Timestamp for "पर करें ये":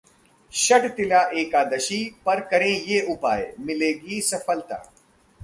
2.25-3.01